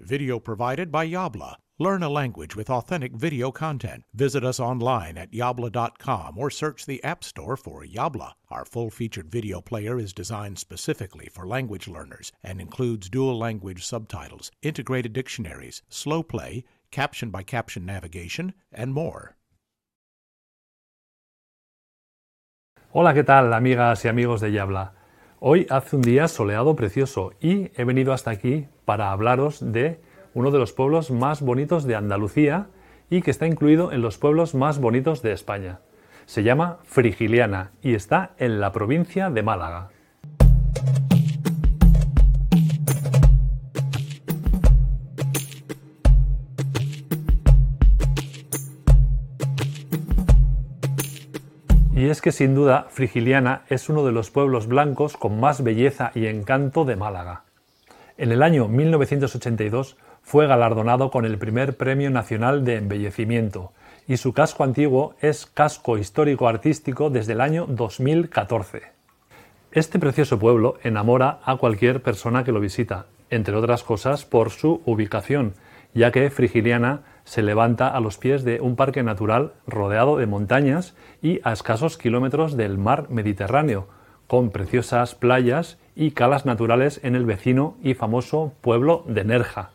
Video 0.00 0.38
provided 0.40 0.90
by 0.90 1.06
Yabla. 1.06 1.56
Learn 1.78 2.02
a 2.02 2.08
language 2.08 2.56
with 2.56 2.70
authentic 2.70 3.12
video 3.12 3.50
content. 3.50 4.04
Visit 4.14 4.44
us 4.44 4.58
online 4.58 5.18
at 5.18 5.32
yabla.com 5.32 6.38
or 6.38 6.50
search 6.50 6.86
the 6.86 7.02
App 7.04 7.22
Store 7.22 7.56
for 7.56 7.84
Yabla. 7.84 8.32
Our 8.50 8.64
full 8.64 8.90
featured 8.90 9.30
video 9.30 9.60
player 9.60 9.98
is 9.98 10.12
designed 10.12 10.58
specifically 10.58 11.28
for 11.32 11.46
language 11.46 11.86
learners 11.86 12.32
and 12.42 12.60
includes 12.60 13.10
dual 13.10 13.38
language 13.38 13.84
subtitles, 13.84 14.50
integrated 14.62 15.12
dictionaries, 15.12 15.82
slow 15.88 16.22
play, 16.22 16.64
caption 16.90 17.30
by 17.30 17.42
caption 17.42 17.84
navigation, 17.84 18.54
and 18.72 18.92
more. 18.92 19.36
Hola, 22.92 23.14
¿qué 23.14 23.22
tal, 23.22 23.52
amigas 23.52 24.04
y 24.04 24.08
amigos 24.08 24.40
de 24.40 24.50
Yabla? 24.50 24.92
Hoy 25.42 25.66
hace 25.70 25.96
un 25.96 26.02
día 26.02 26.28
soleado 26.28 26.76
precioso 26.76 27.32
y 27.40 27.70
he 27.74 27.84
venido 27.84 28.12
hasta 28.12 28.30
aquí 28.30 28.66
para 28.90 29.12
hablaros 29.12 29.60
de 29.72 30.00
uno 30.34 30.50
de 30.50 30.58
los 30.58 30.72
pueblos 30.72 31.12
más 31.12 31.42
bonitos 31.42 31.84
de 31.84 31.94
Andalucía 31.94 32.66
y 33.08 33.22
que 33.22 33.30
está 33.30 33.46
incluido 33.46 33.92
en 33.92 34.02
los 34.02 34.18
pueblos 34.18 34.56
más 34.56 34.80
bonitos 34.80 35.22
de 35.22 35.30
España. 35.30 35.78
Se 36.26 36.42
llama 36.42 36.78
Frigiliana 36.82 37.70
y 37.82 37.94
está 37.94 38.32
en 38.36 38.58
la 38.58 38.72
provincia 38.72 39.30
de 39.30 39.44
Málaga. 39.44 39.90
Y 51.94 52.08
es 52.08 52.20
que 52.20 52.32
sin 52.32 52.56
duda 52.56 52.86
Frigiliana 52.90 53.62
es 53.68 53.88
uno 53.88 54.04
de 54.04 54.10
los 54.10 54.32
pueblos 54.32 54.66
blancos 54.66 55.16
con 55.16 55.38
más 55.38 55.62
belleza 55.62 56.10
y 56.16 56.26
encanto 56.26 56.84
de 56.84 56.96
Málaga. 56.96 57.44
En 58.20 58.32
el 58.32 58.42
año 58.42 58.68
1982 58.68 59.96
fue 60.20 60.46
galardonado 60.46 61.10
con 61.10 61.24
el 61.24 61.38
primer 61.38 61.78
Premio 61.78 62.10
Nacional 62.10 62.66
de 62.66 62.76
Embellecimiento 62.76 63.72
y 64.06 64.18
su 64.18 64.34
casco 64.34 64.62
antiguo 64.62 65.14
es 65.22 65.46
casco 65.46 65.96
histórico 65.96 66.46
artístico 66.46 67.08
desde 67.08 67.32
el 67.32 67.40
año 67.40 67.64
2014. 67.66 68.82
Este 69.72 69.98
precioso 69.98 70.38
pueblo 70.38 70.76
enamora 70.82 71.40
a 71.44 71.56
cualquier 71.56 72.02
persona 72.02 72.44
que 72.44 72.52
lo 72.52 72.60
visita, 72.60 73.06
entre 73.30 73.56
otras 73.56 73.82
cosas 73.82 74.26
por 74.26 74.50
su 74.50 74.82
ubicación, 74.84 75.54
ya 75.94 76.10
que 76.10 76.28
Frigiliana 76.28 77.04
se 77.24 77.40
levanta 77.40 77.88
a 77.88 78.00
los 78.00 78.18
pies 78.18 78.44
de 78.44 78.60
un 78.60 78.76
parque 78.76 79.02
natural 79.02 79.54
rodeado 79.66 80.18
de 80.18 80.26
montañas 80.26 80.94
y 81.22 81.40
a 81.42 81.54
escasos 81.54 81.96
kilómetros 81.96 82.54
del 82.58 82.76
mar 82.76 83.08
Mediterráneo, 83.08 83.88
con 84.26 84.50
preciosas 84.50 85.14
playas 85.14 85.78
y 86.00 86.12
calas 86.12 86.46
naturales 86.46 86.98
en 87.04 87.14
el 87.14 87.26
vecino 87.26 87.76
y 87.82 87.92
famoso 87.92 88.54
pueblo 88.62 89.04
de 89.06 89.22
Nerja. 89.22 89.72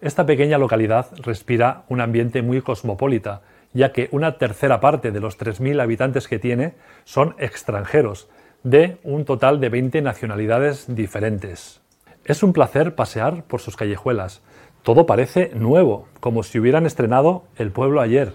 Esta 0.00 0.24
pequeña 0.24 0.56
localidad 0.56 1.08
respira 1.18 1.82
un 1.90 2.00
ambiente 2.00 2.40
muy 2.40 2.62
cosmopolita, 2.62 3.42
ya 3.74 3.92
que 3.92 4.08
una 4.10 4.38
tercera 4.38 4.80
parte 4.80 5.12
de 5.12 5.20
los 5.20 5.38
3.000 5.38 5.82
habitantes 5.82 6.26
que 6.26 6.38
tiene 6.38 6.72
son 7.04 7.34
extranjeros, 7.38 8.30
de 8.62 8.96
un 9.02 9.26
total 9.26 9.60
de 9.60 9.68
20 9.68 10.00
nacionalidades 10.00 10.86
diferentes. 10.88 11.82
Es 12.24 12.42
un 12.42 12.54
placer 12.54 12.94
pasear 12.94 13.44
por 13.44 13.60
sus 13.60 13.76
callejuelas, 13.76 14.40
todo 14.82 15.04
parece 15.04 15.50
nuevo, 15.54 16.08
como 16.20 16.44
si 16.44 16.58
hubieran 16.58 16.86
estrenado 16.86 17.44
el 17.58 17.72
pueblo 17.72 18.00
ayer, 18.00 18.32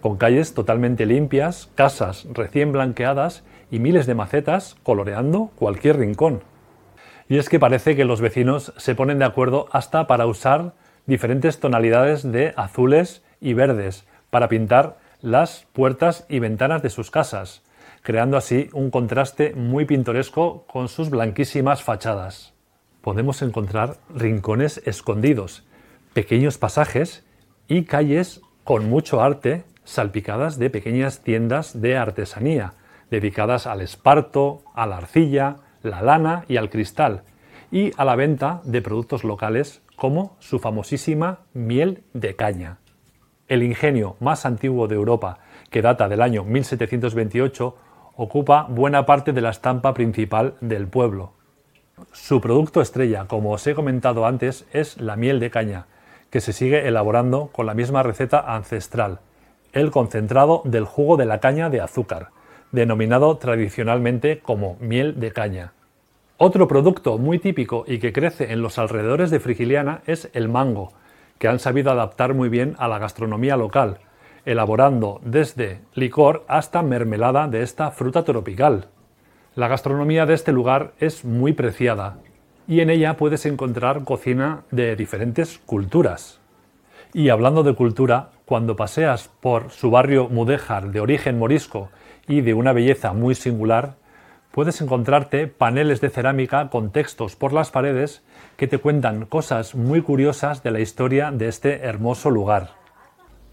con 0.00 0.16
calles 0.16 0.54
totalmente 0.54 1.06
limpias, 1.06 1.70
casas 1.76 2.26
recién 2.32 2.72
blanqueadas 2.72 3.44
y 3.70 3.78
miles 3.78 4.06
de 4.06 4.16
macetas 4.16 4.74
coloreando 4.82 5.52
cualquier 5.54 5.98
rincón. 5.98 6.42
Y 7.28 7.38
es 7.38 7.48
que 7.48 7.58
parece 7.58 7.96
que 7.96 8.04
los 8.04 8.20
vecinos 8.20 8.72
se 8.76 8.94
ponen 8.94 9.18
de 9.18 9.24
acuerdo 9.24 9.68
hasta 9.72 10.06
para 10.06 10.26
usar 10.26 10.74
diferentes 11.06 11.60
tonalidades 11.60 12.30
de 12.30 12.52
azules 12.56 13.22
y 13.40 13.54
verdes 13.54 14.06
para 14.30 14.48
pintar 14.48 14.98
las 15.20 15.66
puertas 15.72 16.26
y 16.28 16.38
ventanas 16.38 16.82
de 16.82 16.90
sus 16.90 17.10
casas, 17.10 17.62
creando 18.02 18.36
así 18.36 18.68
un 18.72 18.90
contraste 18.90 19.54
muy 19.54 19.86
pintoresco 19.86 20.66
con 20.66 20.88
sus 20.88 21.08
blanquísimas 21.08 21.82
fachadas. 21.82 22.52
Podemos 23.00 23.42
encontrar 23.42 23.96
rincones 24.14 24.82
escondidos 24.84 25.64
pequeños 26.14 26.58
pasajes 26.58 27.24
y 27.68 27.84
calles 27.84 28.40
con 28.62 28.88
mucho 28.88 29.20
arte 29.20 29.64
salpicadas 29.84 30.58
de 30.58 30.70
pequeñas 30.70 31.20
tiendas 31.20 31.80
de 31.82 31.96
artesanía, 31.96 32.74
dedicadas 33.10 33.66
al 33.66 33.82
esparto, 33.82 34.62
a 34.74 34.86
la 34.86 34.96
arcilla, 34.98 35.56
la 35.84 36.02
lana 36.02 36.44
y 36.48 36.56
al 36.56 36.70
cristal, 36.70 37.22
y 37.70 37.92
a 37.96 38.04
la 38.04 38.16
venta 38.16 38.60
de 38.64 38.82
productos 38.82 39.24
locales 39.24 39.82
como 39.96 40.36
su 40.40 40.58
famosísima 40.58 41.40
miel 41.52 42.02
de 42.12 42.36
caña. 42.36 42.78
El 43.46 43.62
ingenio 43.62 44.16
más 44.20 44.46
antiguo 44.46 44.88
de 44.88 44.94
Europa, 44.94 45.38
que 45.70 45.82
data 45.82 46.08
del 46.08 46.22
año 46.22 46.44
1728, 46.44 47.76
ocupa 48.16 48.66
buena 48.68 49.06
parte 49.06 49.32
de 49.32 49.40
la 49.40 49.50
estampa 49.50 49.92
principal 49.92 50.54
del 50.60 50.86
pueblo. 50.86 51.32
Su 52.12 52.40
producto 52.40 52.80
estrella, 52.80 53.26
como 53.26 53.52
os 53.52 53.66
he 53.66 53.74
comentado 53.74 54.26
antes, 54.26 54.66
es 54.72 55.00
la 55.00 55.16
miel 55.16 55.40
de 55.40 55.50
caña, 55.50 55.86
que 56.30 56.40
se 56.40 56.52
sigue 56.52 56.88
elaborando 56.88 57.48
con 57.48 57.66
la 57.66 57.74
misma 57.74 58.02
receta 58.02 58.54
ancestral, 58.54 59.20
el 59.72 59.90
concentrado 59.90 60.62
del 60.64 60.84
jugo 60.84 61.16
de 61.16 61.26
la 61.26 61.40
caña 61.40 61.70
de 61.70 61.80
azúcar, 61.80 62.30
denominado 62.74 63.36
tradicionalmente 63.38 64.40
como 64.40 64.76
miel 64.80 65.20
de 65.20 65.32
caña. 65.32 65.72
Otro 66.36 66.66
producto 66.66 67.18
muy 67.18 67.38
típico 67.38 67.84
y 67.86 67.98
que 67.98 68.12
crece 68.12 68.52
en 68.52 68.62
los 68.62 68.78
alrededores 68.78 69.30
de 69.30 69.38
Frigiliana 69.38 70.02
es 70.06 70.28
el 70.32 70.48
mango, 70.48 70.92
que 71.38 71.46
han 71.46 71.60
sabido 71.60 71.92
adaptar 71.92 72.34
muy 72.34 72.48
bien 72.48 72.74
a 72.78 72.88
la 72.88 72.98
gastronomía 72.98 73.56
local, 73.56 73.98
elaborando 74.44 75.20
desde 75.24 75.82
licor 75.94 76.44
hasta 76.48 76.82
mermelada 76.82 77.46
de 77.46 77.62
esta 77.62 77.92
fruta 77.92 78.24
tropical. 78.24 78.88
La 79.54 79.68
gastronomía 79.68 80.26
de 80.26 80.34
este 80.34 80.52
lugar 80.52 80.94
es 80.98 81.24
muy 81.24 81.52
preciada 81.52 82.18
y 82.66 82.80
en 82.80 82.90
ella 82.90 83.16
puedes 83.16 83.46
encontrar 83.46 84.02
cocina 84.02 84.64
de 84.72 84.96
diferentes 84.96 85.60
culturas. 85.64 86.40
Y 87.12 87.28
hablando 87.28 87.62
de 87.62 87.74
cultura, 87.74 88.30
cuando 88.44 88.74
paseas 88.74 89.30
por 89.40 89.70
su 89.70 89.92
barrio 89.92 90.28
mudéjar 90.28 90.90
de 90.90 90.98
origen 90.98 91.38
morisco 91.38 91.90
y 92.28 92.40
de 92.40 92.54
una 92.54 92.72
belleza 92.72 93.12
muy 93.12 93.34
singular, 93.34 93.96
puedes 94.50 94.80
encontrarte 94.80 95.48
paneles 95.48 96.00
de 96.00 96.10
cerámica 96.10 96.70
con 96.70 96.90
textos 96.90 97.34
por 97.34 97.52
las 97.52 97.70
paredes 97.70 98.22
que 98.56 98.68
te 98.68 98.78
cuentan 98.78 99.26
cosas 99.26 99.74
muy 99.74 100.00
curiosas 100.00 100.62
de 100.62 100.70
la 100.70 100.80
historia 100.80 101.32
de 101.32 101.48
este 101.48 101.80
hermoso 101.80 102.30
lugar. 102.30 102.70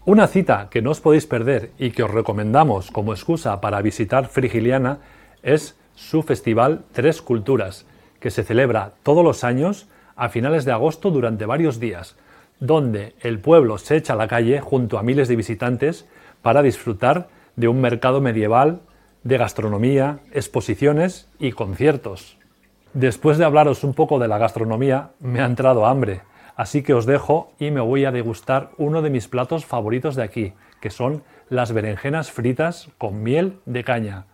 Una 0.04 0.26
cita 0.26 0.68
que 0.70 0.82
no 0.82 0.90
os 0.90 1.00
podéis 1.00 1.26
perder 1.26 1.70
y 1.78 1.90
que 1.90 2.02
os 2.02 2.10
recomendamos 2.10 2.90
como 2.90 3.12
excusa 3.12 3.60
para 3.60 3.82
visitar 3.82 4.26
Frigiliana 4.28 4.98
es 5.42 5.76
su 5.94 6.22
festival 6.22 6.84
Tres 6.92 7.22
Culturas, 7.22 7.86
que 8.20 8.30
se 8.30 8.44
celebra 8.44 8.92
todos 9.02 9.24
los 9.24 9.44
años 9.44 9.88
a 10.16 10.28
finales 10.28 10.64
de 10.64 10.72
agosto 10.72 11.10
durante 11.10 11.46
varios 11.46 11.80
días, 11.80 12.16
donde 12.60 13.14
el 13.20 13.40
pueblo 13.40 13.78
se 13.78 13.96
echa 13.96 14.12
a 14.12 14.16
la 14.16 14.28
calle 14.28 14.60
junto 14.60 14.98
a 14.98 15.02
miles 15.02 15.28
de 15.28 15.36
visitantes 15.36 16.06
para 16.42 16.62
disfrutar 16.62 17.28
de 17.56 17.68
un 17.68 17.80
mercado 17.80 18.20
medieval, 18.20 18.80
de 19.24 19.38
gastronomía, 19.38 20.20
exposiciones 20.32 21.28
y 21.38 21.52
conciertos. 21.52 22.38
Después 22.92 23.38
de 23.38 23.44
hablaros 23.44 23.84
un 23.84 23.94
poco 23.94 24.18
de 24.18 24.28
la 24.28 24.38
gastronomía, 24.38 25.12
me 25.20 25.40
ha 25.40 25.46
entrado 25.46 25.86
hambre, 25.86 26.22
así 26.56 26.82
que 26.82 26.94
os 26.94 27.06
dejo 27.06 27.52
y 27.58 27.70
me 27.70 27.80
voy 27.80 28.04
a 28.04 28.12
degustar 28.12 28.70
uno 28.76 29.00
de 29.02 29.10
mis 29.10 29.28
platos 29.28 29.64
favoritos 29.64 30.16
de 30.16 30.22
aquí, 30.22 30.52
que 30.80 30.90
son 30.90 31.22
las 31.48 31.72
berenjenas 31.72 32.30
fritas 32.30 32.90
con 32.98 33.22
miel 33.22 33.60
de 33.66 33.84
caña. 33.84 34.26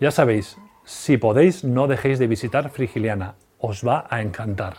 Ya 0.00 0.10
sabéis, 0.10 0.58
si 0.84 1.16
podéis, 1.16 1.64
no 1.64 1.86
dejéis 1.86 2.18
de 2.18 2.26
visitar 2.26 2.70
Frigiliana, 2.70 3.36
os 3.58 3.86
va 3.86 4.06
a 4.10 4.20
encantar. 4.20 4.78